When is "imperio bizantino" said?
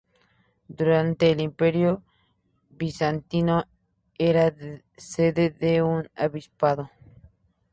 1.41-3.65